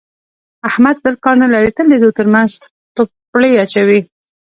احمد 0.67 0.95
بل 1.03 1.15
کار 1.23 1.35
نه 1.43 1.47
لري، 1.53 1.69
تل 1.77 1.85
د 1.89 1.95
دوو 2.01 2.17
ترمنځ 2.19 2.51
دوپړې 2.95 3.51
اچوي. 3.63 3.99